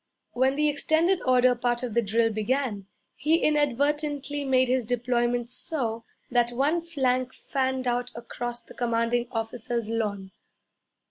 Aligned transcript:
When 0.33 0.55
the 0.55 0.67
extended 0.67 1.19
order 1.27 1.53
part 1.53 1.83
of 1.83 1.93
the 1.93 2.01
drill 2.01 2.33
began, 2.33 2.87
he 3.15 3.35
inadvertently 3.37 4.43
made 4.43 4.67
his 4.67 4.83
deployment 4.87 5.47
so 5.51 6.05
that 6.31 6.49
one 6.51 6.81
flank 6.81 7.35
fanned 7.35 7.85
out 7.85 8.09
across 8.15 8.63
the 8.63 8.73
commanding 8.73 9.27
officer's 9.31 9.89
lawn. 9.91 10.31